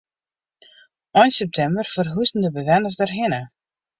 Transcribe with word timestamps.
Ein 1.19 1.31
septimber 1.35 1.85
ferhuzen 1.91 2.47
de 2.47 2.51
bewenners 2.57 2.99
dêrhinne. 3.03 3.41